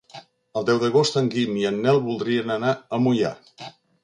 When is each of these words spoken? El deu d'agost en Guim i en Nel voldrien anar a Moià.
El 0.61 0.63
deu 0.69 0.79
d'agost 0.83 1.19
en 1.21 1.29
Guim 1.35 1.59
i 1.59 1.67
en 1.71 1.77
Nel 1.83 2.01
voldrien 2.09 2.55
anar 2.57 2.73
a 2.73 3.01
Moià. 3.05 3.33